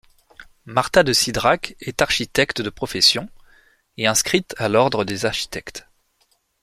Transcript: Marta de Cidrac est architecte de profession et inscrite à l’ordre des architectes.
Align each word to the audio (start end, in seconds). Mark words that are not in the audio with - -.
Marta 0.65 1.03
de 1.03 1.13
Cidrac 1.13 1.75
est 1.79 2.01
architecte 2.01 2.63
de 2.63 2.71
profession 2.71 3.29
et 3.97 4.07
inscrite 4.07 4.55
à 4.57 4.67
l’ordre 4.67 5.05
des 5.05 5.25
architectes. 5.27 5.87